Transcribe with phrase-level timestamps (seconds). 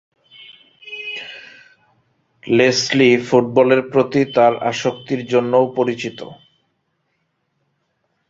[2.43, 6.19] Leslie ফুটবলের প্রতি তার আসক্তির জন্যও পরিচিত।